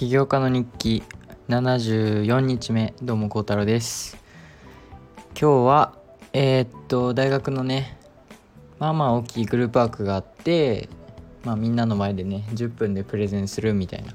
[0.00, 1.02] 起業家の日記
[1.50, 4.16] 74日目どうも孝太郎です。
[5.38, 5.94] 今日は
[6.32, 7.98] えー、っと大学のね
[8.78, 10.88] まあまあ大きいグループワークがあって
[11.44, 14.14] まあみんなの前でね10分でプレゼンするみたいな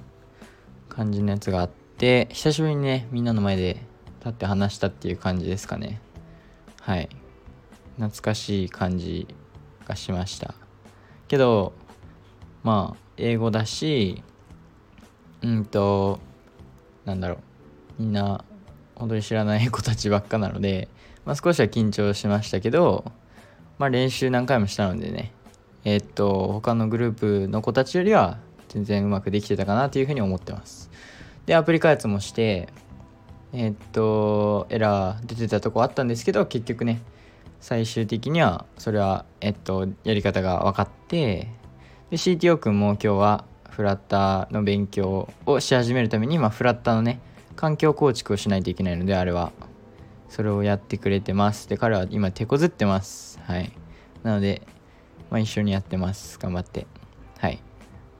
[0.90, 3.78] 感じのやつがあって久しぶりにねみんなの前で
[4.22, 6.02] 立って話したっていう感じですかね。
[6.82, 7.10] はい。
[7.98, 9.28] 懐かしい感じ
[9.88, 10.56] がしました。
[11.28, 11.74] けど
[12.64, 14.24] まあ英語だし
[15.46, 16.20] うんと
[17.06, 17.38] なんだろう。
[18.00, 18.44] みんな
[18.96, 20.88] 本当に知らない子たちばっかなので、
[21.24, 23.06] まあ、少しは緊張しましたけど、
[23.78, 25.32] まあ、練習何回もしたのでね。
[25.84, 28.40] えー、っと他のグループの子たちよりは
[28.70, 30.90] 全然うまくできてたかなというふうに思ってます。
[31.46, 32.70] でアプリ開発もして
[33.54, 37.04] えー、っとエラー出てたとこあったんですけど結局ね
[37.62, 41.50] 最終的にはそれはえっとやり方が分かって
[42.10, 47.20] で CTO 君も今日はフラッターの勉強をし始めるために、まあ、フラッターのね
[47.58, 49.52] 環境構築をしないといけないのであれは。
[50.30, 51.68] それをやってくれてます。
[51.68, 53.38] で彼は今手こずってます。
[53.44, 53.74] はい。
[54.24, 54.62] なので、
[55.30, 56.40] まあ、一緒にやってます。
[56.40, 56.88] 頑張って。
[57.38, 57.62] はい。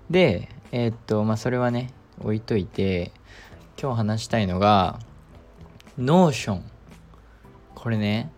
[0.10, 3.14] でえー、っとまあそれはね置いといて
[3.82, 5.00] 今日話したいのが
[5.98, 6.64] Notion。
[7.76, 8.30] これね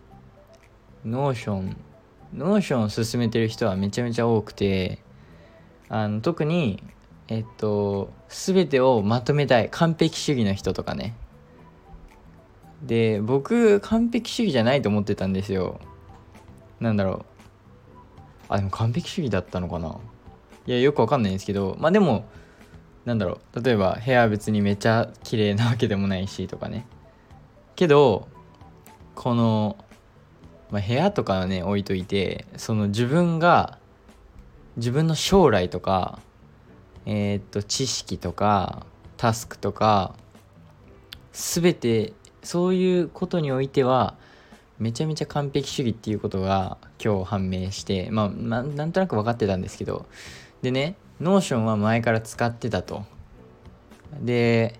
[1.04, 4.98] Notion。Notion を勧めてる人はめちゃめちゃ多くて
[5.88, 6.80] あの特に
[7.28, 11.14] えっと全てをまとめたい完璧主義の人とかね。
[12.82, 15.80] で僕完璧主義じゃないと思ってたんですよ。
[16.80, 17.24] なんだろう。
[18.48, 19.98] あでも完璧主義だったのかな。
[20.66, 21.76] いやよくわかんないんですけど。
[21.78, 22.24] まあでも
[23.04, 23.62] なんだろう。
[23.62, 26.86] 例えば部屋別にめっちゃ綺麗なわけでもないしとかね。
[27.74, 28.28] けど
[29.14, 29.76] この、
[30.70, 33.78] まあ、部屋とかはね置いといてその自分が
[34.76, 36.20] 自分の将来とか
[37.10, 38.84] えー、っと知識とか
[39.16, 40.14] タスクとか
[41.32, 44.14] 全てそういうことにおいては
[44.78, 50.04] めちゃめちゃ完璧主義っていうことが今日判明してまあ、まあ、なんとなく分かってたんですけど
[50.60, 53.04] でね Notion は前から使ってたと。
[54.20, 54.78] で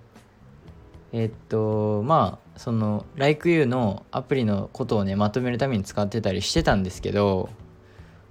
[1.12, 7.48] えっとまあその LikeU のアプリのことをねまとめるために使ってたりしてたんですけど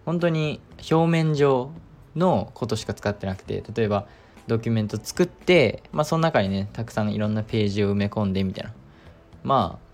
[0.06, 1.72] 本当に表面上
[2.18, 4.08] のことしか使ってなくて例えば
[4.48, 8.74] ドキュメント作って、まあ、その中にねたくさんいろんなページを埋め込んでみたいな。
[9.44, 9.88] まあ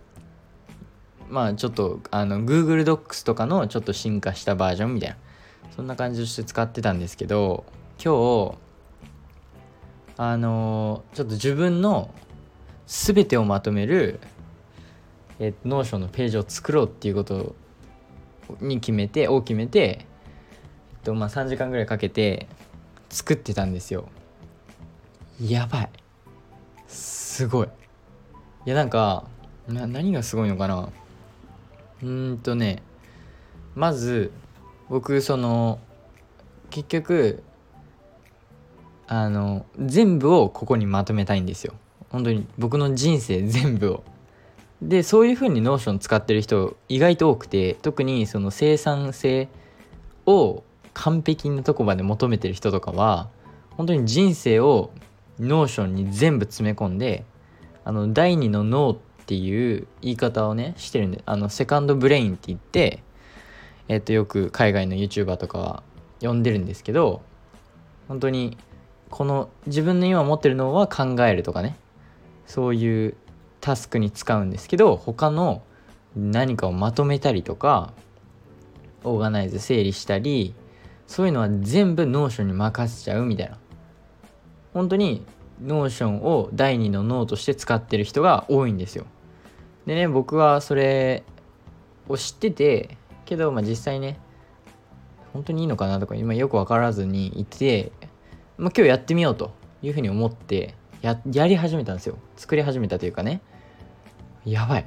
[1.30, 5.18] まあちょっとあの Google Docs とかのちょっと進化したバージョンみたいな。
[5.76, 7.66] そんな感じとして使ってたんですけど
[8.04, 8.58] 今日
[10.18, 12.14] あのちょっと自分の
[12.86, 14.20] 全てをまとめる
[15.40, 17.56] え Notion のページを作ろうっていうこと
[18.62, 20.06] に決めてを決めて、
[21.04, 22.48] とまあ、3時間ぐらいかけて
[23.10, 24.08] 作ってたんですよ。
[25.42, 25.90] やばい。
[26.88, 27.68] すごい。
[28.66, 29.26] いやなんか
[29.68, 30.90] な何がすごいのかな。
[32.02, 32.82] うんとね
[33.76, 34.32] まず
[34.90, 35.80] 僕その
[36.70, 37.44] 結局
[39.08, 41.74] あの全部をここにまとめたいんですよ。
[42.10, 44.04] 本当に僕の人生全部を。
[44.82, 49.48] でそういう風に Notion 使ってる人意外と多くて特にその生産性
[50.26, 50.64] を
[50.94, 53.30] 完璧なとこまで求めてる人とかは
[53.72, 54.92] 本当に人生を
[55.40, 57.26] Notion に全部詰め込んで
[57.84, 63.04] あの第二の脳っていう言い方をねしてるんであの second brain って言って
[63.88, 65.84] えっとよく海外の YouTuber とかは
[66.22, 67.22] 呼んでるんですけど
[68.08, 68.58] 本当に
[69.10, 71.78] この自分の今持ってる脳は考えるとかね
[72.46, 73.16] そういう
[73.62, 75.64] タスクに使うんですけど他の
[76.16, 77.94] 何かをまとめたりとか
[79.04, 80.54] organize 整理したり
[81.08, 83.58] そういうのは全部 Notion に任せちゃうみたいな。
[84.74, 85.26] 本当に
[85.62, 89.06] Notion を第二の脳として使ってる人が多いんですよ。
[89.86, 91.24] でね僕はそれ
[92.08, 94.20] を知っててけどまあ実際ね
[95.34, 97.92] 本当にいいのかなとか今よく分からずにいて、
[98.58, 99.52] まあ、今日やってみようと
[99.82, 102.18] いうふうに思ってややり始めたんですよ。
[102.36, 103.42] 作り始めたというかね。
[104.46, 104.86] やばい。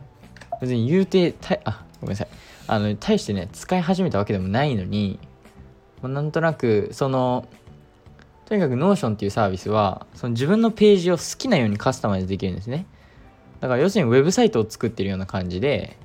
[0.61, 2.29] 別に言うてたあごめんなさい。
[2.69, 5.21] あの大してね使い始めたわけでもないのに
[6.03, 7.49] まあなんとなくその
[8.47, 12.87] とにかく Notion っていうサービスはその自分のページを好きなようにカスタマイズできるんですね。
[13.61, 15.97] だから要するにウェブサイトを作ってるような感じで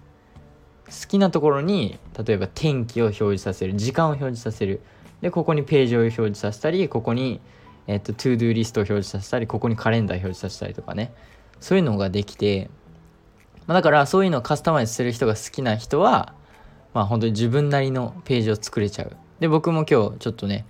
[0.88, 4.82] 好きなところに例えば天気を表示させる時間を表示させる。
[5.22, 7.40] でここにページを表示させたりここに
[7.88, 11.14] えっと ToDo リストを表示させたりここにカレンダーを表示させたりとかね。
[11.60, 12.72] そういうのができて
[13.68, 16.34] まあ、だからそういうのをカスタマイズする人が好きな人は
[16.94, 19.16] まあ本当に自分なりのページを作れちゃう。
[19.42, 20.66] で僕も今日ちょっとね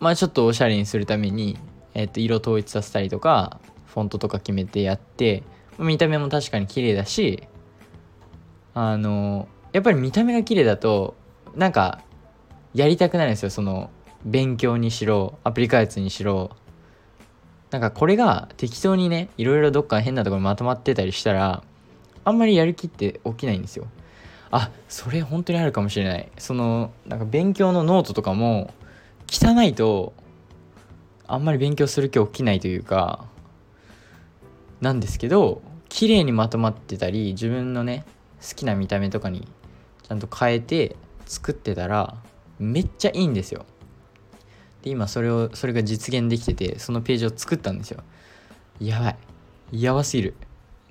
[0.00, 1.58] まあちょっとおしゃれにするために、
[1.94, 5.42] えっと色統一させたりとかフォントとか決めてやって
[5.78, 7.44] 見た目も確かに綺麗だし
[8.74, 11.14] あのやっぱり見た目が綺麗だと
[11.54, 12.02] なんか
[12.74, 13.50] やりたくなるんですよ。
[13.50, 13.90] その
[14.24, 16.50] 勉強にしろアプリ開発にしろ。
[17.70, 21.62] なんかこれが適当にねいろいろどっか変なところにまとまってたりしたら
[22.24, 23.86] あんまりやる気って起きないんですよ。
[24.50, 26.30] あそれ本当にあるかもしれない。
[26.38, 28.72] そのなんか勉強のノートとかも
[29.28, 30.12] 汚いと
[31.26, 33.24] あんまり勉強する気起きないというか
[34.80, 38.04] なんですけど綺麗にまとまってたり自分のね
[38.40, 39.46] 好きな見た目とかに
[40.02, 40.96] ちゃんと変えて
[41.26, 42.16] 作ってたら
[42.58, 43.64] めっちゃいいんですよ。
[44.82, 48.02] で今それをそれが実現できててそのページを作ったんですよ。
[48.80, 49.82] やばい。
[49.82, 50.34] やばすぎる。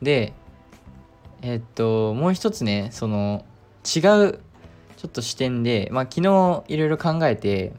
[0.02, 0.34] で
[1.42, 3.46] えっともう一つねその
[3.84, 4.40] 違う
[4.98, 7.74] ちょっと視点でまあ昨日いろいろ考えて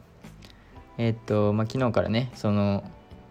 [0.99, 2.85] えっとまあ昨日からねその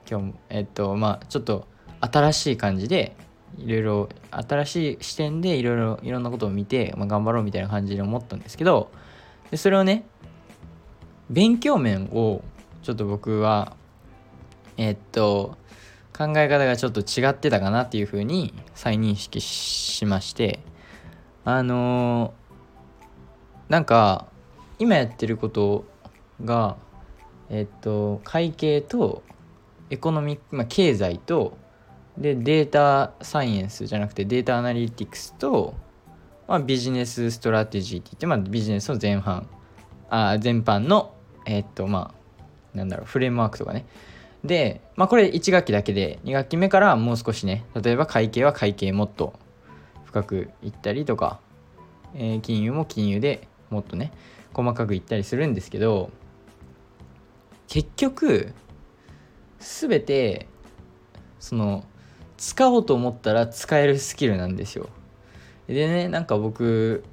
[0.10, 1.68] 今日えっとまあちょっと
[2.02, 3.16] 新しい感じで
[3.58, 8.92] いろいろ新しい視点でいろいろいろんなことを見て、まあ、頑張ろうみたいな感じで思ったんですけど
[9.52, 10.06] でそれをね
[11.30, 12.42] 勉強面を
[12.84, 13.76] ちょっと僕は
[14.78, 15.58] えっと
[16.20, 20.60] 考え方がちょっと違ってたかなっていうふうに再認識しまして
[21.46, 24.28] あのー、なんか
[24.80, 25.86] 今やってること
[26.44, 26.76] が
[27.50, 29.24] えっと会計と
[29.90, 31.58] エコノミック、まあ、経済と
[32.18, 35.74] でデータサイエンスじゃなくてデータアナリティクスと、
[36.50, 39.48] まあ、ビジネスストラテジーって言って、まあ、ビジネスの前半
[40.10, 41.14] あ全般の
[41.46, 43.86] え、っとまあなんだろうフレームワークとかね。
[44.44, 49.34] で、まあ、これ1学期だけで2学期目からもう少しね例えば会計は会計もっと
[50.06, 51.40] 深くいったりとか、
[52.16, 54.12] えー、金融も金融でもっとね
[54.54, 56.10] 細かくいったりするんですけど
[57.68, 58.54] 結局
[59.60, 60.48] 全て
[61.40, 61.84] その
[62.38, 64.90] 使おうと思ったら使えるスキルなんですよ。
[65.68, 67.04] でねなんか僕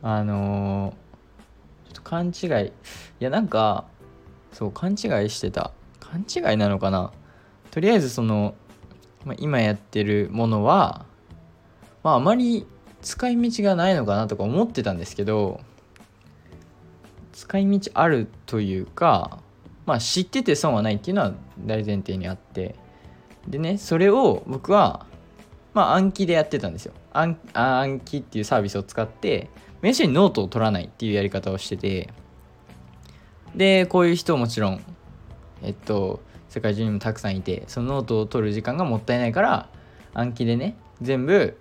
[0.00, 2.72] あのー、ちょっと勘違いい
[3.18, 3.86] やなんか
[4.54, 4.98] そう勘違い
[5.28, 5.72] してた。
[6.00, 7.12] 勘違いなのかな？
[7.72, 8.54] とりあえずその、
[9.24, 11.06] ま、今やってるものは
[12.04, 12.66] まああまり
[13.02, 15.60] 使い道がないのかなとか思ってたんですけど
[17.32, 19.40] 使い道あるというか
[19.86, 22.76] まあ知ってて損はないっていうのは大前提にあって。
[23.48, 25.04] でねそれを僕は
[25.74, 26.92] まあ Anki でやってたんですよ。
[27.12, 29.50] アンAnki っていうサービスを使って
[29.82, 32.08] 名刺にノートを取らないっていうやり方をしてて。
[33.54, 34.84] でこういう人もちろん
[35.62, 39.68] えっと世界中にもたくさんいてそのノートを取る時間がもったいないから
[40.12, 41.56] Anki でね全部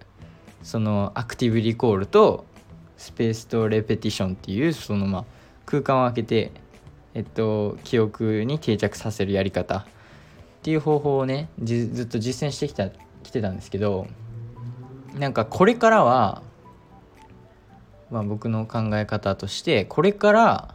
[0.62, 2.46] その active recall と
[2.98, 5.26] spaced repetition っていうそのまあ
[5.66, 6.52] 空間を空けて
[7.14, 9.86] えっと記憶に定着させるやり方っ
[10.62, 12.90] ていう方法をねずっと実践してきた
[13.24, 14.08] きてたんですけど
[15.16, 16.42] なんかこれからは、
[18.10, 20.73] まあ、僕の考え方としてこれから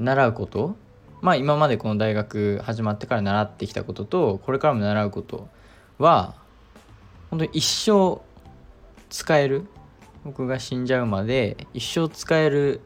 [0.00, 0.76] 習うこと？
[1.20, 5.48] まあ今までこの大学始まってから習ってきたこととこれからも習うこと
[5.98, 6.34] は
[7.28, 8.20] 本当に一生
[9.10, 9.66] 使える？
[10.24, 12.80] 僕が死んじゃうまで一生使える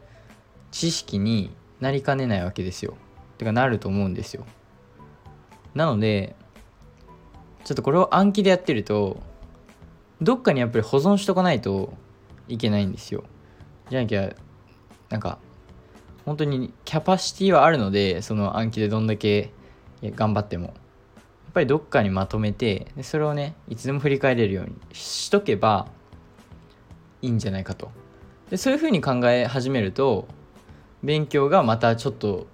[0.71, 2.95] 知識になりかねないわけですよ。
[3.37, 4.45] てかなると思うんですよ。
[5.73, 6.35] なので
[7.63, 9.21] ちょっとこれを暗記でやってると
[10.21, 11.93] どっかにやっぱり保存しとかないと
[12.47, 13.23] いけないんですよ
[13.89, 14.33] じゃなきゃ
[15.09, 15.39] なんか
[16.25, 19.51] 本当にキャパシティはあるのでその暗記でどんだけ
[20.03, 20.73] 頑張ってもやっ
[21.53, 25.87] ぱりどっかにまとめてでそれをねいつでも振り返れるようにしとけば
[27.21, 27.91] いいんじゃないかと
[28.49, 30.27] でそういうふうに考え始めると
[31.03, 32.47] 勉強がまたちょっと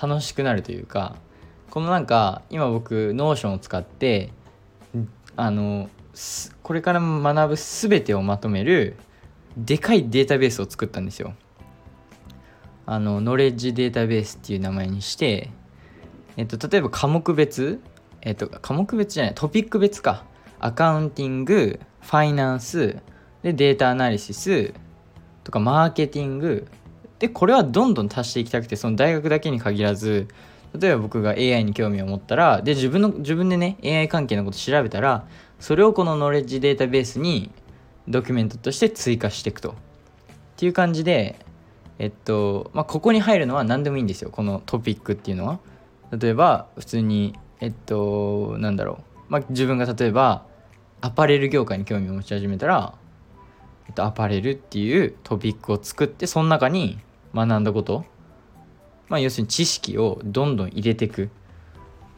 [0.00, 1.16] 楽しくなるというか
[1.70, 4.32] このなんか今僕 Notion を使って
[5.36, 5.88] あの
[6.62, 8.96] これから学ぶ全てをまとめる
[9.56, 11.34] でかいデータベースを作ったんですよ。
[12.90, 15.50] あの knowledge database っていう名前にして、
[16.36, 17.80] えっと、例えば科目別、
[18.20, 20.24] えっと、科目別じゃないトピック別か。
[20.58, 22.96] アカウンティングファイナンス
[23.44, 24.74] でデータアナリシス
[25.44, 26.66] とかマーケティング
[27.20, 30.26] でこれはどんどん足していきたくてその大学だけに限らず
[30.76, 35.28] 例えば僕が AI に興味を持ったらで自分の自分でね AI 関係のこと調べたら
[35.60, 37.52] それをこのノレッジデータベースに
[38.08, 39.70] ドキュメントとして追加していくと。
[39.70, 39.74] っ
[40.56, 41.38] ていう感じで
[42.00, 45.60] えっとまあここに入るのは何でもいいんですよこのトピックっていうのは。
[46.18, 49.32] 例えば普通にえっとなんだろう。
[49.32, 50.46] まあ自分が例えば
[51.02, 52.94] アパレル業界に興味を持ち始めたら、
[53.86, 56.98] えっと、アパレルっていうトピックを作ってその中に
[57.34, 58.06] 学んだこと。
[59.08, 61.28] まあ、要するに知識をどんどん入れていく。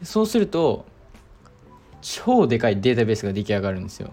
[0.01, 0.85] そうすると
[2.01, 4.11] 超でかいデータベースが出来上がるんですよ。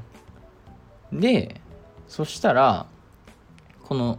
[1.13, 1.61] で
[2.09, 2.87] そしたら
[3.85, 4.19] この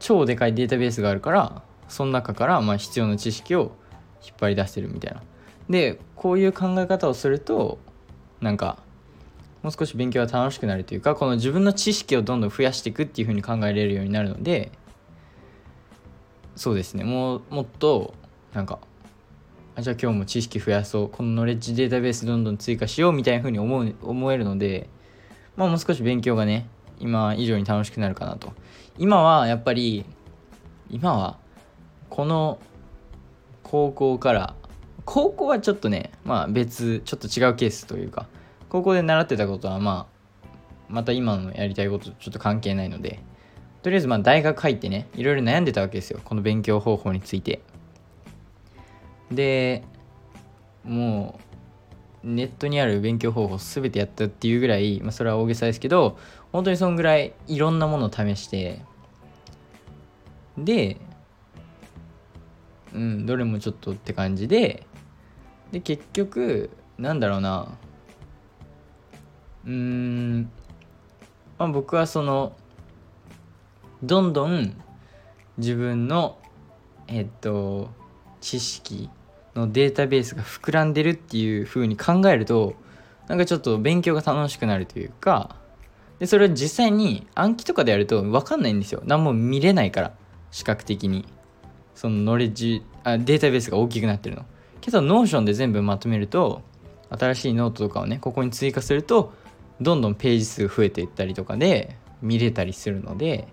[0.00, 3.76] 超でかいデータベースがあるからその中からま必要な知識を
[4.24, 5.22] 引っ張り出せるみたいな。
[5.68, 7.78] でこういう考え方をすると
[8.40, 8.78] なんか
[9.62, 14.72] もう少し勉強が楽しくなるというかこの自分の知識をどんどん増やしていくっていうふうに考えれるようになるので
[16.56, 17.04] そうですね。
[17.04, 18.14] もうもっと
[18.52, 18.80] なんか
[19.76, 21.08] あじゃあ今日も知識増やそう。
[21.08, 24.88] このノレッジデータベースどんどん追加しようみたいなふうに思う思えるので、
[25.56, 26.68] まあ、もう少し勉強がね
[27.00, 28.52] 今以上に楽しくなるかなと。
[28.98, 30.04] 今はやっぱり
[30.90, 31.38] 今は
[32.08, 32.58] この
[33.62, 34.54] 高校から
[35.04, 38.26] 高校はちょっとねまあ別ちょっと違うケースというか
[38.68, 40.46] 高校で習ってたことはまあ
[40.88, 43.20] また今のやりたいこととちょっと関係ないので
[43.82, 46.20] とりあえずまあ大学入ってねいろいろ悩んでたわけですよ。
[46.24, 47.62] この勉強方法について。
[49.30, 49.84] で
[50.84, 51.49] もう
[52.22, 56.18] ネットにある勉強方法全てやったっていうぐらい、まあ、それは大げさですけど
[56.52, 58.82] 本当にそんぐらいいろんなものを試して
[60.58, 60.98] で
[62.92, 64.86] うんどれもちょっとって感じで
[65.72, 67.68] で結局なんだろうな
[69.64, 70.50] うーん、
[71.58, 72.52] まあ、僕はその
[74.02, 74.74] どんどん
[75.58, 76.38] 自分の
[77.06, 77.90] えっと
[78.40, 79.08] 知識
[79.54, 82.74] のデータベースが膨らんでるっていう風に考えると
[83.28, 85.56] なんかちょっと勉強が楽しくなるというか
[86.20, 89.02] でそれを実際に Anki とかでやると分かんないんですよ。
[89.06, 90.12] 何も見れないから
[90.50, 91.24] 視覚的に。
[91.94, 94.44] その knowledge あ database が大きくなってるの。
[94.80, 96.62] けど Notion で全部まとめると
[97.08, 99.32] 新しいノートとかをねここに追加すると
[99.80, 103.48] どんどんページ数増えていったりとかで見れたりするので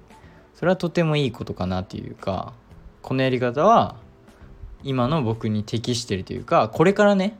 [0.56, 2.54] それはとてもいいことかなというか
[3.02, 3.96] このやり方は
[4.84, 7.38] 今の僕に適してるというかこれからね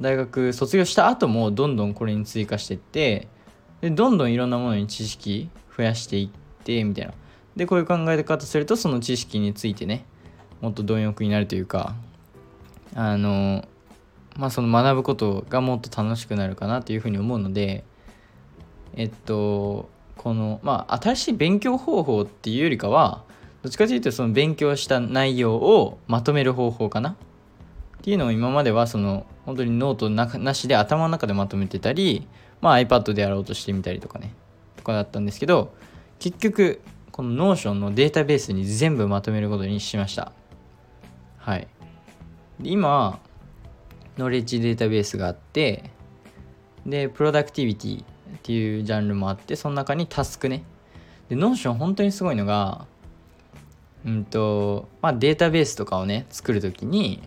[0.00, 3.28] 大学卒業した後もどんどんこれに追加していって
[3.80, 7.12] でどんどんいろんなものに知識増やしていってみたいな。
[7.56, 10.04] でこういう考え方するとその知識についてね
[10.60, 11.94] もっと貪欲になるというか
[12.94, 13.66] あの
[14.36, 17.84] まあその学ぶことがもっと楽しくなるかなというふうに思うので
[18.94, 23.24] えっとこのまあ新しい勉強方法っていうよりかは
[23.66, 27.10] どっちかというとその勉強した内容をまとめる方法かな？
[27.10, 27.14] っ
[28.00, 32.28] ていうのを今まではその本当にノートななしで頭の中でまとめてたり、
[32.60, 34.32] まあ、iPad でやろうとしてみたりとかね
[34.76, 35.74] とかだったんですけど
[36.20, 36.80] 結局
[37.10, 40.30] この Notion のデータベースに全部まとめることにしました。
[41.38, 41.66] はい。
[42.62, 43.18] 今
[44.16, 45.90] ノレッジデータベースがあって
[46.86, 48.04] でプロダクティビティっ
[48.44, 50.62] ていうジャンルもあってその中にタスクね。
[51.28, 52.86] で Notion 本当にすごいのが
[54.06, 57.22] うんとまあデータベースとかをね作る時に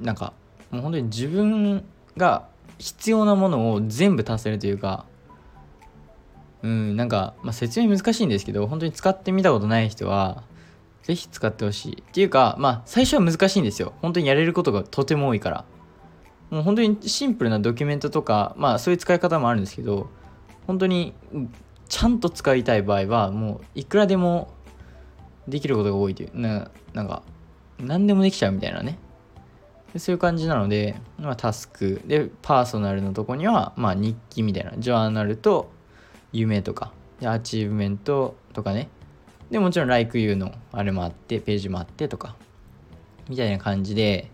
[0.00, 0.34] なんか
[0.70, 1.84] もう本当に自分
[2.16, 2.46] が
[2.78, 5.06] 必要なものを全部足せるというか
[6.62, 10.42] うんなんか、まあ、説明難しいんですけど本当に使ってみたことない人は
[11.02, 13.92] 是非使ってほしいっていうかまあ最初は難しいんですよ。
[14.00, 15.64] 本当にやれることがとても多いから。
[16.50, 20.08] もう本当にシンプルなドキュメントとかまあそういう使い方もあるんですけど
[20.66, 21.14] 本当に
[21.88, 24.53] ちゃんと使いたい場合はもういくらでも
[25.48, 27.22] できることが多いというななんか
[27.78, 28.98] 何でもできちゃうみたいなね。
[29.96, 32.02] そういう感じなので、まあ、タスク。
[32.04, 34.72] でパーソナルのとこには、まあ、日記みたいな。
[34.78, 35.70] ジャーナルと
[36.32, 36.92] 夢とか。
[37.20, 38.88] で achievement とかね。
[39.50, 42.36] でもちろん Like You のあれもあってページもあってとか。
[43.28, 44.30] みたいな感じで。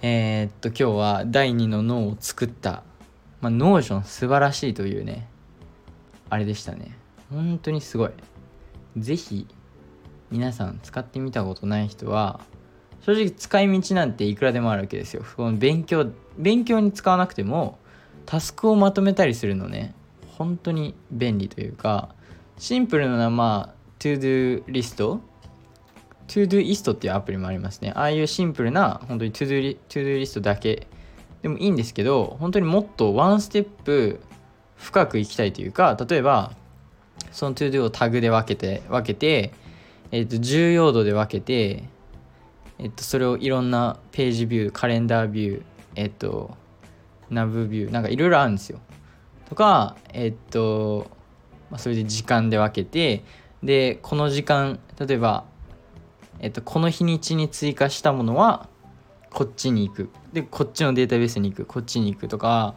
[0.00, 2.84] えー、っと今日は第2の脳を作った、
[3.40, 5.26] まあ、 Notion 素晴らしいというね。
[6.30, 6.96] あれでしたね。
[7.30, 8.10] 本当にすごい。
[8.96, 9.46] 是非
[10.30, 12.40] 皆さん使ってみたことない人は
[13.02, 15.24] 正直使い道なんていくらでもあるわけですよ。
[15.36, 17.78] この勉強勉強に使わなくても
[18.26, 19.94] タスクをまとめたりするのね
[20.36, 22.10] 本当に便利というか
[22.58, 25.20] シンプルなまあ To-Do リスト
[26.28, 27.92] To-Do-ist っていうアプリもありますね。
[27.94, 30.86] ああいうシンプルな本当に To-Do リストだけ
[31.42, 34.20] でもいいんですけど本当にもっとワンステップ
[34.76, 36.52] 深くいきたいというか例えば
[37.32, 39.52] その To-Do をタグで分けて分けて
[40.10, 41.84] えっ、と重要度で分けて
[42.78, 45.62] えっとそれをいろんなページビューカレンダービュー
[45.96, 46.56] えっと
[47.30, 48.80] ナブビューなんかいろいろあるんですよ。
[49.48, 51.10] とかえっと、
[51.70, 53.24] まあ、それで時間で分けて
[53.62, 55.44] でこの時間例えば
[56.40, 58.68] えっとこの日にちに追加したものは
[59.30, 60.10] こっちに行く。
[60.32, 61.66] でこっちのデータベースに行く。
[61.66, 62.74] こっちに行くとか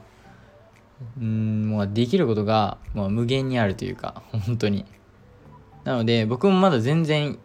[1.20, 4.86] うんもうできることがもう無限にあるというか本当に。
[5.84, 7.38] なので僕もまだ全然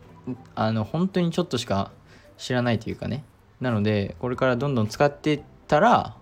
[0.54, 1.90] あの本当にちょっとしか
[2.36, 3.24] 知らないというかね。
[3.60, 6.14] なのでこれからどんどん使ってたら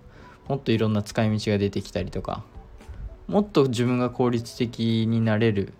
[0.48, 2.44] もっといろんな使い道が出てきたりとか
[3.26, 5.72] もっと自分が効率的になれる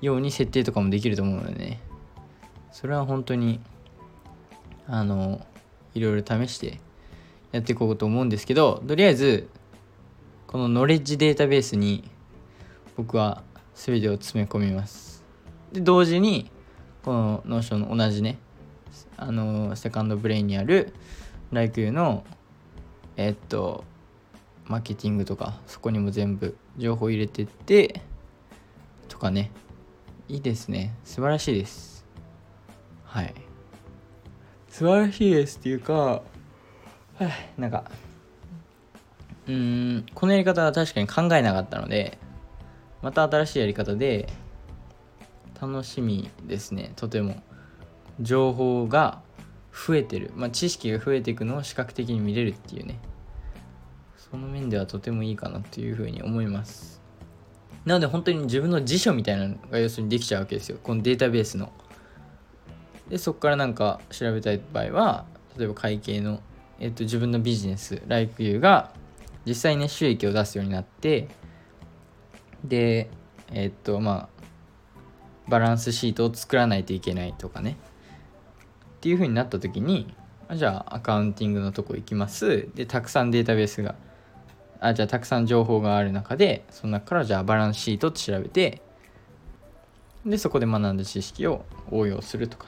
[0.00, 1.80] ように設定とかもできると思うのでね。
[2.72, 3.60] それは本当に
[4.86, 5.44] あの
[5.94, 6.80] いろいろ試して
[7.52, 9.48] やっていこうと思うんですけどとりあえず
[10.46, 12.08] このノレッジデータベースに
[12.96, 13.42] 僕は
[13.74, 15.19] 全てを詰め込みます。
[15.72, 16.50] で同時に
[17.02, 18.38] この Notion の同じね
[19.16, 20.92] あの second brain にある
[21.52, 22.24] Like You の
[23.16, 23.84] えっと
[24.66, 28.02] マーケティングとかそこにも全部情報入れてって
[29.08, 29.50] とかね。
[30.28, 30.94] いいですね。
[31.02, 32.06] 素晴らしいです。
[33.04, 33.34] はい。
[34.68, 36.22] 素晴らしいですっていうか、は
[37.18, 37.90] あ、なんか
[39.48, 42.16] うーんこのやり方は確かに考えなかったので
[43.02, 44.28] また新しいやり方で
[45.60, 46.92] 楽しみですね。
[46.96, 47.42] とても。
[48.20, 49.22] 情報が
[49.72, 52.98] 増えてる、まあ、知識が増えていくのを視覚的に見れるっていうね。
[54.16, 57.00] その面ではとてもいいかなというふうに思います。
[57.84, 60.78] なので本当に自分の辞書みたいなのが要するにできちゃうわけですよ。
[60.82, 61.72] このデータベースの。
[63.08, 65.24] でそこからなんか調べたい場合は
[65.58, 66.40] 例えば会計の、
[66.78, 68.92] えっと、自分のビジネス LikeU が
[69.44, 71.26] 実際にね収益を出すようになって
[72.62, 73.10] で
[73.52, 74.39] えっとまあ
[75.50, 77.76] バランスシートを作らないといけないとかね。
[78.96, 80.14] っていう風になった時に
[80.54, 82.68] じゃあアカウンティングのとこ行きます。
[82.74, 83.94] でたくさんデータベースが
[84.80, 88.80] あじゃあたくさん情報がある中でその中からじゃあバランスシートって調べて
[90.24, 92.66] でそこで学んだ知識を応用するとか。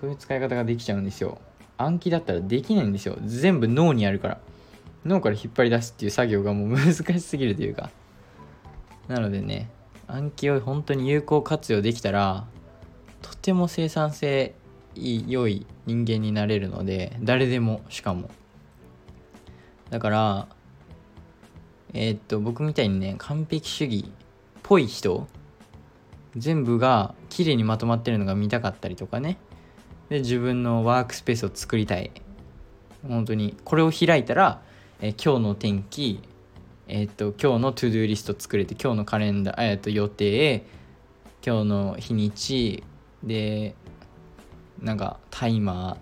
[0.00, 1.38] そういう使い方ができちゃうんですよ。
[1.78, 3.16] 暗記だったらできないんですよ。
[3.24, 4.38] 全部脳にあるから。
[5.06, 7.90] 脳から引っ張り出すっていう作業がもう 難しすぎるというか。
[9.08, 9.68] なのでね
[10.06, 12.46] 暗記を本当に有効活用できたら
[13.22, 14.54] とても生産性
[14.94, 18.30] 良い人間になれるので誰でもしかも。
[19.90, 20.48] だから
[21.92, 24.10] えー、っと僕みたいにね完璧主義っ
[24.62, 25.28] ぽい人
[26.36, 29.38] 全部が綺麗にまとまってるのが見たかったりとかね。
[30.08, 32.10] で自分のワークスペースを作りたい。
[33.06, 34.62] 本当にこれを開いたら、
[35.00, 36.20] え今日の天気
[36.88, 40.64] えっ、と今日の to-do list 作れて今日のカレンダー、えっ、と予定
[41.44, 42.82] 今日の日にち
[43.22, 43.74] で
[44.80, 45.98] なんかタイマ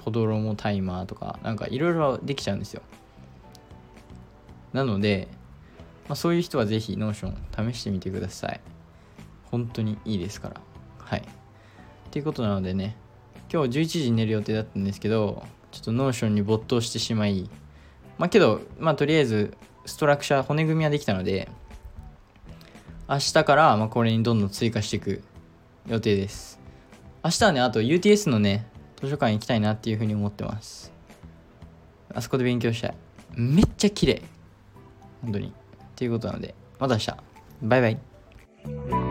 [0.00, 2.82] ーポドロモタイマーとかなんかいろいろできちゃうんですよ。
[4.72, 5.28] なので、
[6.08, 8.60] まあ、そういう人はぜひ Notion 試してみてください。
[9.50, 10.60] 本当にいいですから。
[10.98, 11.26] はい。
[12.06, 12.96] っていうことなのでね
[13.52, 17.50] 今日11時に寝る予定だったんですけどちょっと Notion に没頭してしまい
[18.16, 19.54] まあけどまあとりあえず
[19.86, 21.48] structure 骨組みはできたので
[23.08, 25.22] 明日からまこれにどんどん追加していく
[25.86, 26.58] 予定です。
[27.24, 28.66] 明日はねあと UTS のね
[29.00, 30.92] 図書館行きたいなっていうふうに思ってます。
[32.12, 32.94] あそこで勉強したい。
[33.36, 34.22] めっちゃ綺麗。
[35.22, 35.48] 本当に。
[35.48, 35.50] っ
[35.94, 37.16] ていうことなのでまた明日。
[37.62, 39.05] バイバイ。